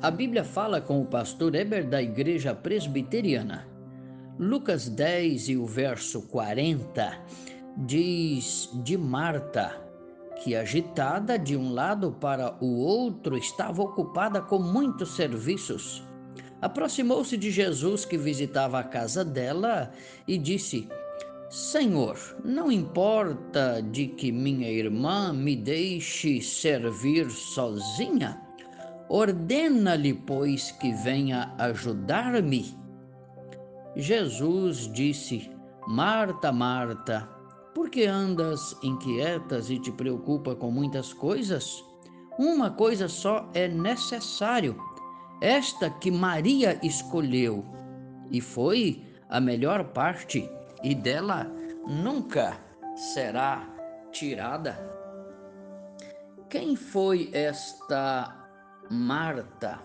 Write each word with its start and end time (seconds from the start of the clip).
A 0.00 0.12
Bíblia 0.12 0.44
fala 0.44 0.80
com 0.80 1.02
o 1.02 1.04
pastor 1.04 1.56
Eber 1.56 1.84
da 1.84 2.00
Igreja 2.00 2.54
Presbiteriana. 2.54 3.66
Lucas 4.38 4.88
10 4.88 5.48
e 5.48 5.56
o 5.56 5.66
verso 5.66 6.22
40 6.28 7.18
diz 7.78 8.70
de 8.84 8.96
Marta 8.96 9.76
que, 10.40 10.54
agitada 10.54 11.36
de 11.36 11.56
um 11.56 11.72
lado 11.72 12.12
para 12.12 12.56
o 12.60 12.76
outro, 12.78 13.36
estava 13.36 13.82
ocupada 13.82 14.40
com 14.40 14.60
muitos 14.60 15.16
serviços. 15.16 16.06
Aproximou-se 16.62 17.36
de 17.36 17.50
Jesus, 17.50 18.04
que 18.04 18.16
visitava 18.16 18.78
a 18.78 18.84
casa 18.84 19.24
dela, 19.24 19.90
e 20.28 20.38
disse: 20.38 20.88
Senhor, 21.50 22.16
não 22.44 22.70
importa 22.70 23.82
de 23.82 24.06
que 24.06 24.30
minha 24.30 24.70
irmã 24.70 25.32
me 25.32 25.56
deixe 25.56 26.40
servir 26.40 27.28
sozinha? 27.32 28.47
Ordena-lhe, 29.08 30.12
pois, 30.12 30.70
que 30.72 30.92
venha 30.92 31.54
ajudar-me. 31.58 32.76
Jesus 33.96 34.92
disse: 34.92 35.50
Marta, 35.86 36.52
Marta, 36.52 37.28
por 37.74 37.88
que 37.88 38.04
andas 38.04 38.76
inquietas 38.82 39.70
e 39.70 39.78
te 39.78 39.90
preocupa 39.90 40.54
com 40.54 40.70
muitas 40.70 41.12
coisas? 41.12 41.82
Uma 42.38 42.70
coisa 42.70 43.08
só 43.08 43.48
é 43.54 43.66
necessário, 43.66 44.76
esta 45.40 45.90
que 45.90 46.10
Maria 46.10 46.78
escolheu, 46.82 47.64
e 48.30 48.40
foi 48.40 49.04
a 49.28 49.40
melhor 49.40 49.84
parte, 49.92 50.48
e 50.84 50.94
dela 50.94 51.50
nunca 51.86 52.56
será 52.94 53.68
tirada. 54.12 54.78
Quem 56.48 56.76
foi 56.76 57.30
esta 57.32 58.47
Marta 58.90 59.78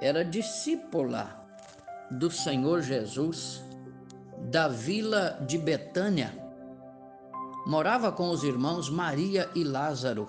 era 0.00 0.24
discípula 0.24 1.46
do 2.10 2.28
Senhor 2.28 2.82
Jesus 2.82 3.62
da 4.50 4.66
vila 4.66 5.38
de 5.46 5.56
Betânia. 5.56 6.36
Morava 7.64 8.10
com 8.10 8.30
os 8.30 8.42
irmãos 8.42 8.90
Maria 8.90 9.48
e 9.54 9.62
Lázaro. 9.62 10.26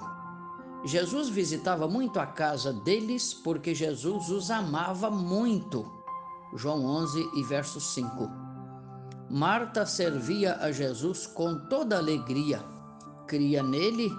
Jesus 0.86 1.28
visitava 1.28 1.88
muito 1.88 2.20
a 2.20 2.28
casa 2.28 2.72
deles 2.72 3.34
porque 3.34 3.74
Jesus 3.74 4.30
os 4.30 4.52
amava 4.52 5.10
muito. 5.10 5.92
João 6.56 6.86
11 6.86 7.32
e 7.36 7.44
verso 7.44 7.82
5. 7.82 8.30
Marta 9.28 9.88
servia 9.88 10.58
a 10.58 10.72
Jesus 10.72 11.26
com 11.26 11.58
toda 11.68 11.98
alegria, 11.98 12.64
cria 13.26 13.64
nele 13.64 14.12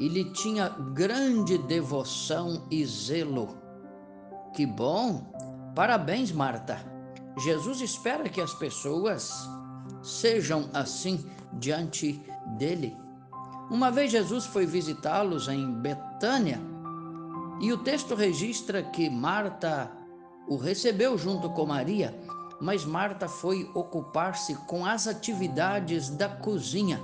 e 0.00 0.08
lhe 0.08 0.24
tinha 0.32 0.70
grande 0.70 1.58
devoção 1.58 2.66
e 2.70 2.84
zelo. 2.86 3.58
Que 4.54 4.64
bom! 4.64 5.30
Parabéns, 5.74 6.32
Marta! 6.32 6.78
Jesus 7.38 7.82
espera 7.82 8.26
que 8.26 8.40
as 8.40 8.54
pessoas 8.54 9.30
sejam 10.02 10.70
assim 10.72 11.22
diante 11.52 12.24
dele. 12.56 12.96
Uma 13.70 13.90
vez 13.90 14.10
Jesus 14.10 14.46
foi 14.46 14.64
visitá-los 14.64 15.48
em 15.48 15.70
Betânia 15.70 16.58
e 17.60 17.70
o 17.70 17.78
texto 17.78 18.14
registra 18.14 18.82
que 18.82 19.10
Marta 19.10 19.92
o 20.48 20.56
recebeu 20.56 21.18
junto 21.18 21.50
com 21.50 21.66
Maria, 21.66 22.18
mas 22.58 22.86
Marta 22.86 23.28
foi 23.28 23.70
ocupar-se 23.74 24.54
com 24.66 24.86
as 24.86 25.06
atividades 25.06 26.08
da 26.08 26.26
cozinha. 26.26 26.98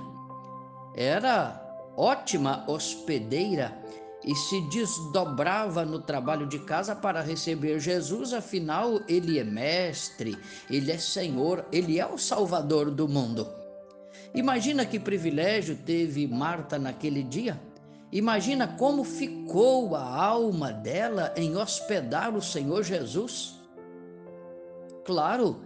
Era 0.95 1.66
ótima 1.97 2.63
hospedeira 2.67 3.75
e 4.23 4.35
se 4.35 4.61
desdobrava 4.69 5.83
no 5.83 5.99
trabalho 5.99 6.45
de 6.45 6.59
casa 6.59 6.95
para 6.95 7.21
receber 7.21 7.79
Jesus, 7.79 8.33
afinal, 8.33 9.01
ele 9.07 9.39
é 9.39 9.43
mestre, 9.43 10.37
ele 10.69 10.91
é 10.91 10.97
Senhor, 10.97 11.65
ele 11.71 11.99
é 11.99 12.05
o 12.05 12.17
Salvador 12.17 12.91
do 12.91 13.07
mundo. 13.07 13.47
Imagina 14.35 14.85
que 14.85 14.99
privilégio 14.99 15.75
teve 15.75 16.27
Marta 16.27 16.77
naquele 16.77 17.23
dia. 17.23 17.59
Imagina 18.11 18.67
como 18.67 19.03
ficou 19.03 19.95
a 19.95 20.03
alma 20.03 20.71
dela 20.71 21.33
em 21.35 21.55
hospedar 21.55 22.35
o 22.35 22.41
Senhor 22.41 22.83
Jesus. 22.83 23.55
Claro, 25.05 25.61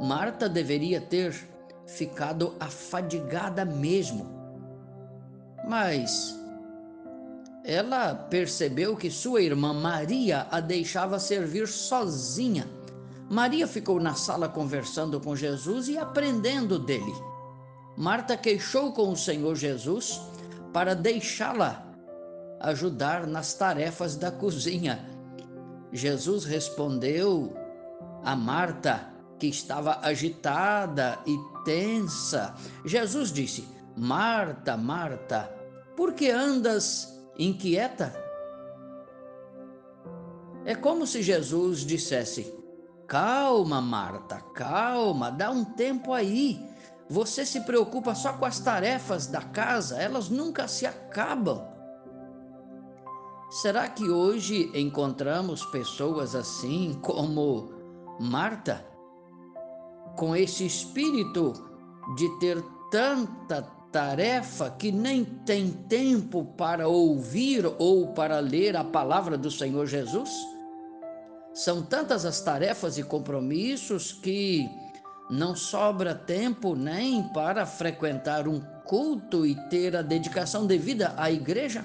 Marta 0.00 0.48
deveria 0.48 1.00
ter 1.00 1.48
ficado 1.86 2.56
afadigada 2.58 3.64
mesmo 3.64 4.41
mas 5.68 6.38
ela 7.64 8.14
percebeu 8.14 8.96
que 8.96 9.10
sua 9.10 9.40
irmã 9.40 9.72
Maria 9.72 10.46
a 10.50 10.60
deixava 10.60 11.18
servir 11.18 11.68
sozinha. 11.68 12.68
Maria 13.30 13.66
ficou 13.66 14.00
na 14.00 14.14
sala 14.14 14.48
conversando 14.48 15.20
com 15.20 15.36
Jesus 15.36 15.88
e 15.88 15.96
aprendendo 15.96 16.78
dele. 16.78 17.14
Marta 17.96 18.36
queixou 18.36 18.92
com 18.92 19.10
o 19.10 19.16
Senhor 19.16 19.54
Jesus 19.54 20.20
para 20.72 20.94
deixá-la 20.94 21.86
ajudar 22.60 23.26
nas 23.26 23.54
tarefas 23.54 24.16
da 24.16 24.30
cozinha. 24.30 25.08
Jesus 25.92 26.44
respondeu 26.44 27.54
a 28.24 28.34
Marta, 28.34 29.08
que 29.38 29.46
estava 29.48 29.98
agitada 30.02 31.18
e 31.26 31.36
tensa. 31.64 32.54
Jesus 32.84 33.32
disse: 33.32 33.68
Marta, 33.96 34.76
Marta, 34.76 35.52
por 35.96 36.14
que 36.14 36.30
andas 36.30 37.22
inquieta? 37.38 38.14
É 40.64 40.74
como 40.74 41.06
se 41.06 41.22
Jesus 41.22 41.80
dissesse: 41.80 42.54
Calma, 43.06 43.80
Marta, 43.80 44.40
calma, 44.54 45.30
dá 45.30 45.50
um 45.50 45.64
tempo 45.64 46.12
aí. 46.12 46.66
Você 47.10 47.44
se 47.44 47.60
preocupa 47.60 48.14
só 48.14 48.32
com 48.32 48.46
as 48.46 48.58
tarefas 48.60 49.26
da 49.26 49.42
casa, 49.42 50.00
elas 50.00 50.30
nunca 50.30 50.66
se 50.66 50.86
acabam. 50.86 51.60
Será 53.50 53.86
que 53.86 54.08
hoje 54.08 54.70
encontramos 54.74 55.62
pessoas 55.66 56.34
assim 56.34 56.98
como 57.02 57.70
Marta? 58.18 58.86
Com 60.16 60.34
esse 60.34 60.64
espírito 60.64 61.52
de 62.16 62.30
ter 62.38 62.62
tanta 62.90 63.62
tarefa 63.92 64.70
que 64.70 64.90
nem 64.90 65.24
tem 65.24 65.70
tempo 65.70 66.44
para 66.56 66.88
ouvir 66.88 67.66
ou 67.78 68.08
para 68.08 68.40
ler 68.40 68.74
a 68.74 68.82
palavra 68.82 69.36
do 69.36 69.50
Senhor 69.50 69.86
Jesus? 69.86 70.30
São 71.52 71.82
tantas 71.82 72.24
as 72.24 72.40
tarefas 72.40 72.96
e 72.96 73.02
compromissos 73.02 74.10
que 74.10 74.66
não 75.30 75.54
sobra 75.54 76.14
tempo 76.14 76.74
nem 76.74 77.22
para 77.28 77.66
frequentar 77.66 78.48
um 78.48 78.60
culto 78.86 79.46
e 79.46 79.54
ter 79.68 79.94
a 79.94 80.02
dedicação 80.02 80.66
devida 80.66 81.14
à 81.18 81.30
igreja? 81.30 81.84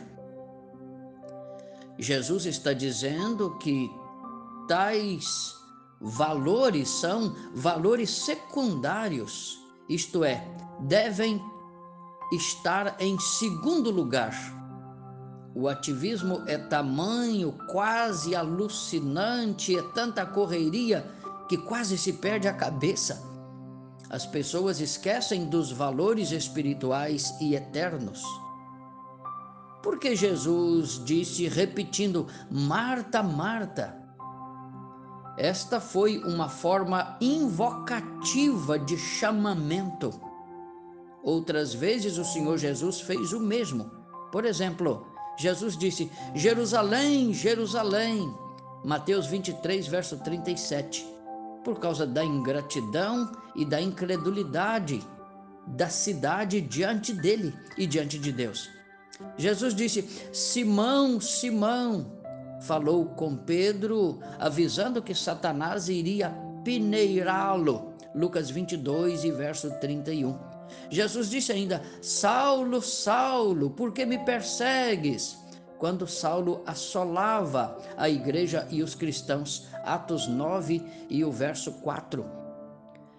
Jesus 1.99 2.45
está 2.45 2.71
dizendo 2.71 3.57
que 3.57 3.89
tais 4.67 5.55
valores 5.99 6.87
são 6.87 7.35
valores 7.55 8.09
secundários, 8.09 9.57
isto 9.89 10.23
é, 10.23 10.47
devem 10.79 11.41
estar 12.31 12.95
em 12.99 13.19
segundo 13.19 13.89
lugar. 13.89 14.35
O 15.55 15.67
ativismo 15.67 16.43
é 16.45 16.57
tamanho, 16.57 17.51
quase 17.67 18.35
alucinante, 18.35 19.77
é 19.77 19.81
tanta 19.93 20.25
correria 20.25 21.09
que 21.49 21.57
quase 21.57 21.97
se 21.97 22.13
perde 22.13 22.47
a 22.47 22.53
cabeça. 22.53 23.25
As 24.09 24.25
pessoas 24.25 24.79
esquecem 24.79 25.49
dos 25.49 25.71
valores 25.71 26.31
espirituais 26.31 27.33
e 27.41 27.55
eternos. 27.55 28.21
Porque 29.81 30.15
Jesus 30.15 31.01
disse, 31.03 31.47
repetindo: 31.47 32.27
Marta, 32.51 33.23
Marta. 33.23 33.97
Esta 35.37 35.79
foi 35.79 36.17
uma 36.23 36.49
forma 36.49 37.15
invocativa 37.21 38.79
de 38.79 38.97
chamamento 38.97 40.26
Outras 41.27 41.73
vezes 41.73 42.17
o 42.17 42.23
Senhor 42.23 42.57
Jesus 42.57 43.01
fez 43.01 43.33
o 43.33 43.39
mesmo. 43.41 43.91
Por 44.31 44.45
exemplo, 44.45 45.05
Jesus 45.37 45.77
disse: 45.77 46.09
Jerusalém, 46.33 47.33
Jerusalém. 47.33 48.33
Mateus 48.85 49.27
23, 49.27 49.87
verso 49.87 50.15
37. 50.19 51.05
Por 51.65 51.81
causa 51.81 52.07
da 52.07 52.23
ingratidão 52.23 53.29
e 53.53 53.65
da 53.65 53.81
incredulidade 53.81 55.05
da 55.67 55.89
cidade 55.89 56.61
diante 56.61 57.11
dele 57.11 57.53
e 57.77 57.85
diante 57.85 58.17
de 58.17 58.31
Deus. 58.31 58.69
Jesus 59.35 59.75
disse: 59.75 60.07
Simão, 60.31 61.19
Simão, 61.19 62.09
falou 62.61 63.05
com 63.05 63.35
Pedro, 63.35 64.19
avisando 64.39 65.01
que 65.01 65.13
Satanás 65.13 65.89
iria 65.89 66.29
peneirá-lo. 66.63 67.97
Lucas 68.15 68.49
22 68.49 69.25
e 69.25 69.31
verso 69.31 69.69
31. 69.81 70.46
Jesus 70.89 71.29
disse 71.29 71.51
ainda: 71.51 71.81
Saulo, 72.01 72.81
Saulo, 72.81 73.69
por 73.69 73.91
que 73.91 74.05
me 74.05 74.17
persegues? 74.19 75.37
quando 75.77 76.07
Saulo 76.07 76.63
assolava 76.65 77.77
a 77.95 78.09
igreja 78.09 78.67
e 78.69 78.81
os 78.81 78.95
cristãos. 78.95 79.67
Atos 79.83 80.27
9 80.27 80.83
e 81.09 81.23
o 81.23 81.31
verso 81.31 81.71
4. 81.71 82.25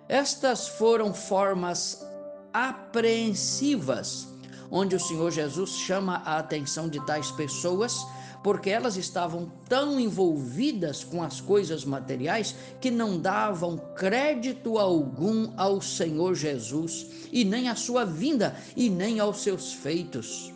Estas 0.08 0.68
foram 0.68 1.14
formas 1.14 2.04
apreensivas 2.52 4.28
onde 4.70 4.96
o 4.96 5.00
Senhor 5.00 5.30
Jesus 5.30 5.70
chama 5.70 6.22
a 6.24 6.38
atenção 6.38 6.88
de 6.88 7.04
tais 7.06 7.30
pessoas 7.32 7.96
porque 8.42 8.70
elas 8.70 8.96
estavam 8.96 9.50
tão 9.68 9.98
envolvidas 9.98 11.04
com 11.04 11.22
as 11.22 11.40
coisas 11.40 11.84
materiais 11.84 12.54
que 12.80 12.90
não 12.90 13.18
davam 13.18 13.76
crédito 13.96 14.78
algum 14.78 15.52
ao 15.56 15.80
Senhor 15.80 16.34
Jesus, 16.34 17.28
e 17.32 17.44
nem 17.44 17.68
à 17.68 17.74
sua 17.74 18.04
vinda, 18.04 18.56
e 18.76 18.88
nem 18.88 19.20
aos 19.20 19.38
seus 19.42 19.72
feitos. 19.72 20.52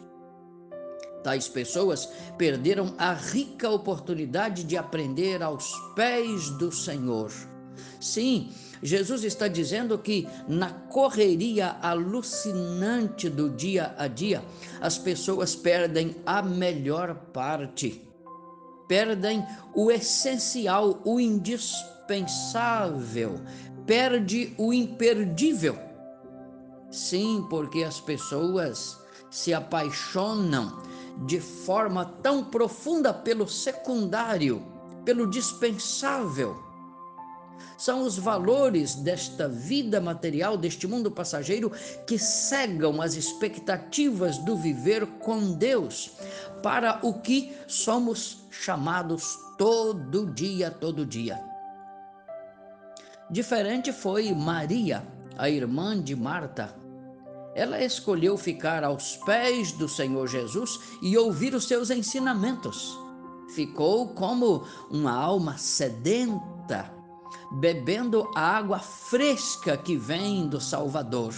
Tais 1.23 1.49
pessoas 1.49 2.09
perderam 2.37 2.95
a 2.99 3.13
rica 3.13 3.71
oportunidade 3.71 4.65
de 4.65 4.77
aprender 4.77 5.43
aos 5.43 5.73
pés 5.95 6.51
do 6.51 6.73
Senhor. 6.73 7.31
Sim, 8.03 8.51
Jesus 8.83 9.23
está 9.23 9.47
dizendo 9.47 9.97
que 9.97 10.27
na 10.49 10.71
correria 10.71 11.77
alucinante 11.81 13.31
do 13.31 13.49
dia 13.49 13.95
a 13.97 14.09
dia, 14.09 14.43
as 14.81 14.99
pessoas 14.99 15.55
perdem 15.55 16.17
a 16.27 16.43
melhor 16.43 17.15
parte. 17.33 18.03
Perdem 18.89 19.47
o 19.73 19.89
essencial, 19.89 21.01
o 21.05 21.21
indispensável, 21.21 23.41
perde 23.87 24.53
o 24.59 24.73
imperdível. 24.73 25.79
Sim, 26.91 27.47
porque 27.49 27.85
as 27.85 28.01
pessoas 28.01 28.99
se 29.31 29.55
apaixonam 29.55 30.83
de 31.25 31.39
forma 31.39 32.05
tão 32.21 32.43
profunda 32.43 33.15
pelo 33.15 33.47
secundário, 33.47 34.61
pelo 35.05 35.31
dispensável 35.31 36.72
são 37.77 38.03
os 38.03 38.17
valores 38.17 38.95
desta 38.95 39.49
vida 39.49 40.01
material, 40.01 40.57
deste 40.57 40.87
mundo 40.87 41.11
passageiro, 41.11 41.73
que 42.07 42.19
cegam 42.19 43.03
as 43.03 43.15
expectativas 43.15 44.39
do 44.39 44.57
viver 44.57 45.07
com 45.19 45.53
Deus, 45.53 46.13
para 46.63 47.01
o 47.03 47.15
que 47.15 47.53
somos 47.67 48.47
chamados 48.51 49.37
todo 49.59 50.27
dia, 50.27 50.71
todo 50.71 51.05
dia. 51.05 51.43
Diferente 53.31 53.93
foi 53.93 54.33
Maria, 54.33 55.07
a 55.37 55.49
irmã 55.49 56.01
de 56.01 56.15
Marta. 56.15 56.75
Ela 57.55 57.83
escolheu 57.83 58.37
ficar 58.37 58.85
aos 58.85 59.17
pés 59.17 59.73
do 59.73 59.89
Senhor 59.89 60.27
Jesus 60.27 60.79
e 61.03 61.17
ouvir 61.19 61.55
os 61.55 61.67
seus 61.67 61.91
ensinamentos. 61.91 62.97
Ficou 63.55 64.09
como 64.09 64.65
uma 64.91 65.13
alma 65.13 65.59
sedenta 65.59 67.02
bebendo 67.53 68.31
a 68.35 68.41
água 68.41 68.79
fresca 68.79 69.77
que 69.77 69.97
vem 69.97 70.49
do 70.49 70.61
Salvador. 70.61 71.35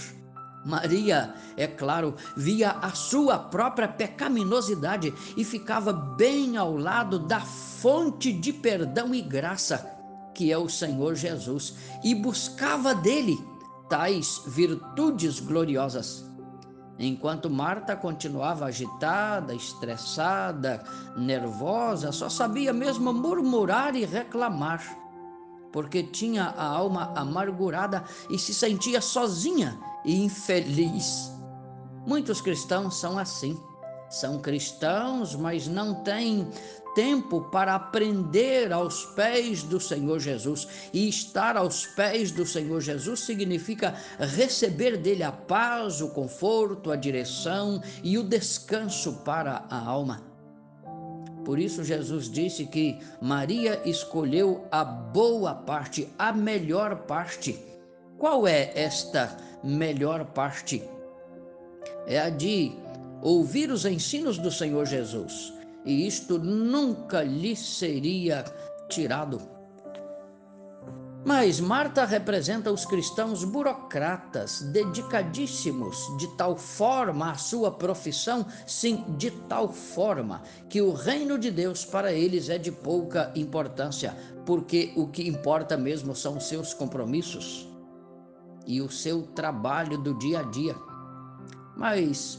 Maria, 0.64 1.34
é 1.56 1.66
claro, 1.66 2.14
via 2.36 2.70
a 2.70 2.90
sua 2.90 3.38
própria 3.38 3.86
pecaminosidade 3.86 5.12
e 5.36 5.44
ficava 5.44 5.92
bem 5.92 6.56
ao 6.56 6.76
lado 6.76 7.18
da 7.18 7.40
fonte 7.40 8.32
de 8.32 8.52
perdão 8.52 9.14
e 9.14 9.20
graça, 9.20 9.90
que 10.34 10.50
é 10.50 10.56
o 10.56 10.68
Senhor 10.68 11.14
Jesus, 11.14 11.74
e 12.02 12.14
buscava 12.14 12.94
dele 12.94 13.38
tais 13.90 14.40
virtudes 14.46 15.38
gloriosas. 15.38 16.24
Enquanto 16.98 17.50
Marta 17.50 17.94
continuava 17.96 18.66
agitada, 18.66 19.54
estressada, 19.54 20.82
nervosa, 21.16 22.12
só 22.12 22.28
sabia 22.28 22.72
mesmo 22.72 23.12
murmurar 23.12 23.96
e 23.96 24.04
reclamar 24.04 25.03
porque 25.74 26.04
tinha 26.04 26.44
a 26.56 26.64
alma 26.64 27.12
amargurada 27.16 28.04
e 28.30 28.38
se 28.38 28.54
sentia 28.54 29.00
sozinha 29.00 29.76
e 30.04 30.22
infeliz. 30.22 31.32
Muitos 32.06 32.40
cristãos 32.40 33.00
são 33.00 33.18
assim. 33.18 33.60
São 34.08 34.38
cristãos, 34.38 35.34
mas 35.34 35.66
não 35.66 36.04
têm 36.04 36.48
tempo 36.94 37.40
para 37.50 37.74
aprender 37.74 38.72
aos 38.72 39.04
pés 39.16 39.64
do 39.64 39.80
Senhor 39.80 40.20
Jesus. 40.20 40.68
E 40.92 41.08
estar 41.08 41.56
aos 41.56 41.86
pés 41.86 42.30
do 42.30 42.46
Senhor 42.46 42.80
Jesus 42.80 43.18
significa 43.18 43.96
receber 44.16 44.96
dele 44.96 45.24
a 45.24 45.32
paz, 45.32 46.00
o 46.00 46.10
conforto, 46.10 46.92
a 46.92 46.96
direção 46.96 47.82
e 48.04 48.16
o 48.16 48.22
descanso 48.22 49.14
para 49.24 49.64
a 49.68 49.84
alma. 49.84 50.33
Por 51.44 51.58
isso, 51.58 51.84
Jesus 51.84 52.30
disse 52.30 52.66
que 52.66 52.98
Maria 53.20 53.80
escolheu 53.84 54.66
a 54.70 54.84
boa 54.84 55.54
parte, 55.54 56.08
a 56.18 56.32
melhor 56.32 57.02
parte. 57.06 57.58
Qual 58.18 58.46
é 58.46 58.72
esta 58.74 59.36
melhor 59.62 60.24
parte? 60.26 60.82
É 62.06 62.20
a 62.20 62.30
de 62.30 62.72
ouvir 63.22 63.70
os 63.70 63.84
ensinos 63.84 64.38
do 64.38 64.50
Senhor 64.50 64.86
Jesus, 64.86 65.52
e 65.84 66.06
isto 66.06 66.38
nunca 66.38 67.22
lhe 67.22 67.54
seria 67.54 68.44
tirado. 68.88 69.53
Mas 71.24 71.58
Marta 71.58 72.04
representa 72.04 72.70
os 72.70 72.84
cristãos 72.84 73.44
burocratas, 73.44 74.60
dedicadíssimos 74.60 76.14
de 76.18 76.28
tal 76.36 76.54
forma 76.54 77.30
à 77.30 77.34
sua 77.34 77.70
profissão, 77.70 78.44
sim, 78.66 79.02
de 79.16 79.30
tal 79.30 79.72
forma 79.72 80.42
que 80.68 80.82
o 80.82 80.92
reino 80.92 81.38
de 81.38 81.50
Deus 81.50 81.82
para 81.82 82.12
eles 82.12 82.50
é 82.50 82.58
de 82.58 82.70
pouca 82.70 83.32
importância, 83.34 84.14
porque 84.44 84.92
o 84.96 85.08
que 85.08 85.26
importa 85.26 85.78
mesmo 85.78 86.14
são 86.14 86.36
os 86.36 86.46
seus 86.46 86.74
compromissos 86.74 87.66
e 88.66 88.82
o 88.82 88.90
seu 88.90 89.22
trabalho 89.22 89.96
do 89.96 90.12
dia 90.18 90.40
a 90.40 90.42
dia. 90.42 90.76
Mas 91.74 92.38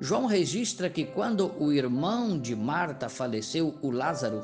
João 0.00 0.26
registra 0.26 0.90
que 0.90 1.04
quando 1.04 1.52
o 1.62 1.72
irmão 1.72 2.36
de 2.36 2.56
Marta 2.56 3.08
faleceu, 3.08 3.78
o 3.80 3.92
Lázaro, 3.92 4.42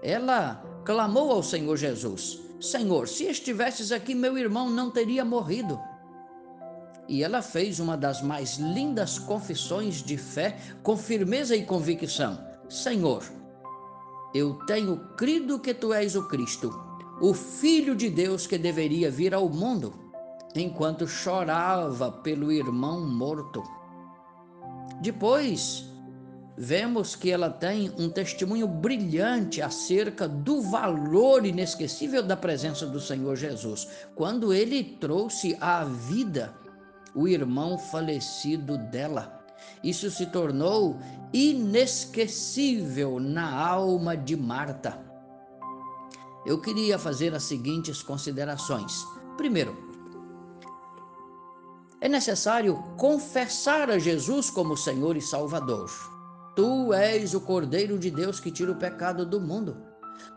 ela 0.00 0.62
clamou 0.84 1.32
ao 1.32 1.42
Senhor 1.42 1.76
Jesus 1.76 2.41
Senhor, 2.62 3.08
se 3.08 3.24
estivesses 3.24 3.90
aqui, 3.90 4.14
meu 4.14 4.38
irmão 4.38 4.70
não 4.70 4.88
teria 4.88 5.24
morrido. 5.24 5.80
E 7.08 7.24
ela 7.24 7.42
fez 7.42 7.80
uma 7.80 7.96
das 7.96 8.22
mais 8.22 8.56
lindas 8.56 9.18
confissões 9.18 10.00
de 10.00 10.16
fé 10.16 10.56
com 10.80 10.96
firmeza 10.96 11.56
e 11.56 11.66
convicção: 11.66 12.38
Senhor, 12.68 13.24
eu 14.32 14.54
tenho 14.64 14.96
crido 15.16 15.58
que 15.58 15.74
tu 15.74 15.92
és 15.92 16.14
o 16.14 16.28
Cristo, 16.28 16.72
o 17.20 17.34
Filho 17.34 17.96
de 17.96 18.08
Deus 18.08 18.46
que 18.46 18.56
deveria 18.56 19.10
vir 19.10 19.34
ao 19.34 19.48
mundo, 19.48 19.92
enquanto 20.54 21.04
chorava 21.08 22.12
pelo 22.12 22.52
irmão 22.52 23.04
morto. 23.04 23.60
Depois, 25.00 25.91
vemos 26.56 27.16
que 27.16 27.30
ela 27.30 27.50
tem 27.50 27.92
um 27.98 28.10
testemunho 28.10 28.68
brilhante 28.68 29.62
acerca 29.62 30.28
do 30.28 30.60
valor 30.60 31.46
inesquecível 31.46 32.22
da 32.22 32.36
presença 32.36 32.86
do 32.86 33.00
Senhor 33.00 33.36
Jesus, 33.36 33.88
quando 34.14 34.52
ele 34.52 34.84
trouxe 34.84 35.56
à 35.60 35.84
vida 35.84 36.54
o 37.14 37.26
irmão 37.26 37.78
falecido 37.78 38.78
dela. 38.78 39.40
Isso 39.82 40.10
se 40.10 40.26
tornou 40.26 40.98
inesquecível 41.32 43.18
na 43.18 43.50
alma 43.66 44.16
de 44.16 44.36
Marta. 44.36 45.00
Eu 46.44 46.60
queria 46.60 46.98
fazer 46.98 47.34
as 47.34 47.44
seguintes 47.44 48.02
considerações. 48.02 49.04
Primeiro, 49.36 49.76
é 52.00 52.08
necessário 52.08 52.76
confessar 52.96 53.88
a 53.88 53.98
Jesus 53.98 54.50
como 54.50 54.76
Senhor 54.76 55.16
e 55.16 55.20
Salvador. 55.20 56.11
Tu 56.54 56.92
és 56.92 57.34
o 57.34 57.40
Cordeiro 57.40 57.98
de 57.98 58.10
Deus 58.10 58.38
que 58.38 58.50
tira 58.50 58.72
o 58.72 58.76
pecado 58.76 59.24
do 59.24 59.40
mundo. 59.40 59.76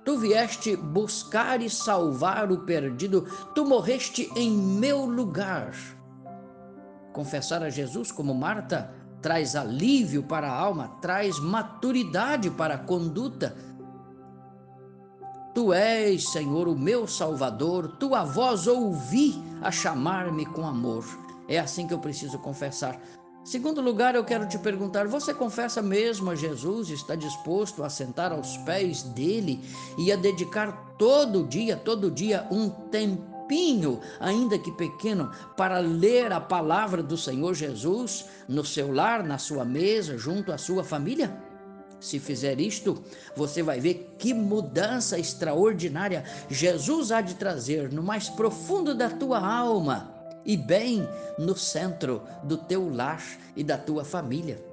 Tu 0.04 0.18
vieste 0.18 0.76
buscar 0.76 1.62
e 1.62 1.70
salvar 1.70 2.52
o 2.52 2.60
perdido, 2.60 3.24
tu 3.54 3.66
morreste 3.66 4.32
em 4.36 4.52
meu 4.52 5.06
lugar. 5.06 5.74
Confessar 7.12 7.64
a 7.64 7.70
Jesus 7.70 8.12
como 8.12 8.34
Marta 8.34 8.94
traz 9.22 9.56
alívio 9.56 10.24
para 10.24 10.48
a 10.48 10.56
alma, 10.56 11.00
traz 11.02 11.40
maturidade 11.40 12.52
para 12.52 12.76
a 12.76 12.78
conduta. 12.78 13.56
Tu 15.54 15.74
és, 15.74 16.30
Senhor, 16.30 16.68
o 16.68 16.78
meu 16.78 17.08
Salvador, 17.08 17.98
tua 17.98 18.24
voz 18.24 18.68
ouvi 18.68 19.34
a 19.62 19.72
chamar-me 19.72 20.46
com 20.46 20.68
amor. 20.68 21.06
É 21.48 21.58
assim 21.58 21.88
que 21.88 21.94
eu 21.94 22.00
preciso 22.00 22.38
confessar. 22.40 23.00
Segundo 23.46 23.80
lugar, 23.80 24.16
eu 24.16 24.24
quero 24.24 24.48
te 24.48 24.58
perguntar: 24.58 25.08
você 25.08 25.32
confessa 25.32 25.80
mesmo 25.80 26.32
a 26.32 26.36
Jesus? 26.36 26.90
Está 26.90 27.14
disposto 27.14 27.84
a 27.84 27.90
sentar 27.92 28.32
aos 28.32 28.58
pés 28.58 29.04
dele 29.04 29.64
e 30.00 30.12
a 30.12 30.16
dedicar 30.16 30.96
todo 30.98 31.46
dia, 31.46 31.78
todo 31.78 32.10
dia, 32.10 32.48
um 32.50 32.72
tempinho, 32.72 34.02
ainda 34.20 34.58
que 34.58 34.72
pequeno, 34.72 35.32
para 35.56 35.78
ler 35.78 36.32
a 36.32 36.42
palavra 36.42 37.04
do 37.04 37.16
Senhor 37.16 37.54
Jesus 37.54 38.26
no 38.48 38.66
seu 38.66 38.92
lar, 38.92 39.24
na 39.24 39.38
sua 39.38 39.64
mesa, 39.64 40.18
junto 40.18 40.52
à 40.52 40.58
sua 40.58 40.84
família? 40.84 41.40
Se 42.00 42.18
fizer 42.20 42.60
isto, 42.60 43.04
você 43.36 43.62
vai 43.62 43.80
ver 43.80 44.16
que 44.18 44.34
mudança 44.34 45.20
extraordinária 45.20 46.24
Jesus 46.50 47.12
há 47.12 47.22
de 47.22 47.36
trazer 47.36 47.94
no 47.94 48.02
mais 48.02 48.28
profundo 48.28 48.96
da 48.96 49.08
tua 49.08 49.40
alma 49.40 50.15
e 50.46 50.56
bem 50.56 51.08
no 51.38 51.56
centro 51.56 52.22
do 52.44 52.58
teu 52.58 52.90
lar 52.90 53.24
e 53.56 53.64
da 53.64 53.78
tua 53.78 54.06
família. 54.06 54.64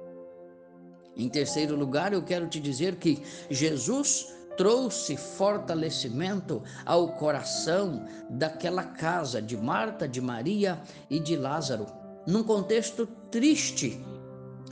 Em 1.15 1.29
terceiro 1.29 1.75
lugar, 1.75 2.13
eu 2.13 2.23
quero 2.23 2.47
te 2.47 2.59
dizer 2.59 2.95
que 2.95 3.21
Jesus 3.49 4.33
trouxe 4.57 5.17
fortalecimento 5.17 6.61
ao 6.85 7.13
coração 7.13 8.05
daquela 8.29 8.83
casa 8.83 9.41
de 9.41 9.57
Marta, 9.57 10.07
de 10.07 10.21
Maria 10.21 10.81
e 11.09 11.19
de 11.19 11.35
Lázaro, 11.35 11.87
num 12.25 12.43
contexto 12.43 13.07
triste. 13.31 14.03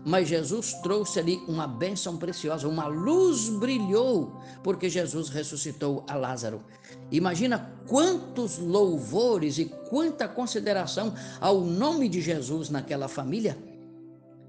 Mas 0.03 0.27
Jesus 0.27 0.73
trouxe 0.81 1.19
ali 1.19 1.43
uma 1.47 1.67
bênção 1.67 2.17
preciosa, 2.17 2.67
uma 2.67 2.87
luz 2.87 3.49
brilhou, 3.49 4.41
porque 4.63 4.89
Jesus 4.89 5.29
ressuscitou 5.29 6.03
a 6.07 6.15
Lázaro. 6.15 6.63
Imagina 7.11 7.71
quantos 7.87 8.57
louvores 8.57 9.59
e 9.59 9.65
quanta 9.65 10.27
consideração 10.27 11.13
ao 11.39 11.61
nome 11.61 12.09
de 12.09 12.19
Jesus 12.19 12.69
naquela 12.69 13.07
família. 13.07 13.57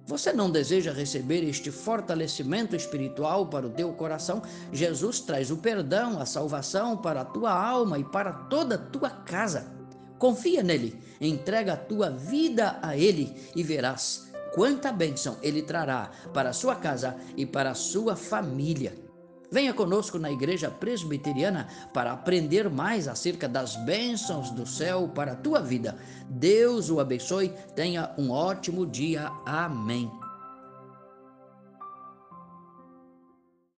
Você 0.06 0.32
não 0.32 0.50
deseja 0.50 0.92
receber 0.92 1.44
este 1.44 1.70
fortalecimento 1.70 2.74
espiritual 2.74 3.46
para 3.46 3.66
o 3.66 3.70
teu 3.70 3.92
coração? 3.92 4.42
Jesus 4.72 5.20
traz 5.20 5.50
o 5.50 5.58
perdão, 5.58 6.18
a 6.18 6.26
salvação 6.26 6.96
para 6.96 7.20
a 7.20 7.24
tua 7.24 7.52
alma 7.52 7.98
e 7.98 8.04
para 8.04 8.32
toda 8.32 8.76
a 8.76 8.78
tua 8.78 9.10
casa. 9.10 9.70
Confia 10.18 10.62
nele, 10.62 10.98
entrega 11.20 11.74
a 11.74 11.76
tua 11.76 12.10
vida 12.10 12.78
a 12.82 12.96
ele 12.96 13.34
e 13.54 13.62
verás 13.62 14.31
quanta 14.54 14.92
bênção 14.92 15.36
ele 15.42 15.62
trará 15.62 16.10
para 16.32 16.50
a 16.50 16.52
sua 16.52 16.74
casa 16.76 17.16
e 17.36 17.44
para 17.44 17.70
a 17.70 17.74
sua 17.74 18.16
família. 18.16 18.94
Venha 19.50 19.74
conosco 19.74 20.18
na 20.18 20.30
Igreja 20.30 20.70
Presbiteriana 20.70 21.68
para 21.92 22.12
aprender 22.12 22.70
mais 22.70 23.06
acerca 23.06 23.46
das 23.46 23.76
bênçãos 23.76 24.50
do 24.50 24.66
céu 24.66 25.10
para 25.14 25.32
a 25.32 25.36
tua 25.36 25.60
vida. 25.60 25.94
Deus 26.26 26.88
o 26.88 26.98
abençoe. 26.98 27.52
Tenha 27.76 28.14
um 28.16 28.30
ótimo 28.30 28.86
dia. 28.86 29.30
Amém. 29.44 30.21